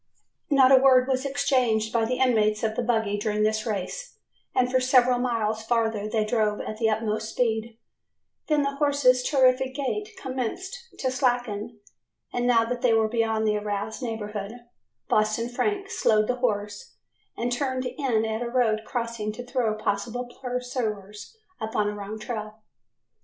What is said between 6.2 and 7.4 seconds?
drove at the utmost